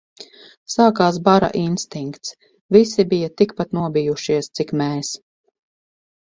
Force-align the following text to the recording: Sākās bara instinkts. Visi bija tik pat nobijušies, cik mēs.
Sākās 0.75 1.17
bara 1.27 1.49
instinkts. 1.59 2.31
Visi 2.77 3.05
bija 3.11 3.29
tik 3.43 3.53
pat 3.61 3.77
nobijušies, 3.79 4.49
cik 4.61 4.75
mēs. 4.83 5.13